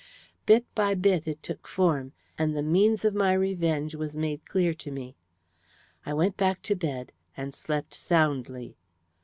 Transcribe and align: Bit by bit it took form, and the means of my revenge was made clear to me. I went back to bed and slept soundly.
Bit 0.47 0.65
by 0.73 0.95
bit 0.95 1.27
it 1.27 1.43
took 1.43 1.67
form, 1.67 2.13
and 2.35 2.57
the 2.57 2.63
means 2.63 3.05
of 3.05 3.13
my 3.13 3.33
revenge 3.33 3.93
was 3.93 4.15
made 4.15 4.43
clear 4.49 4.73
to 4.73 4.89
me. 4.89 5.15
I 6.07 6.11
went 6.15 6.37
back 6.37 6.63
to 6.63 6.75
bed 6.75 7.11
and 7.37 7.53
slept 7.53 7.93
soundly. 7.93 8.77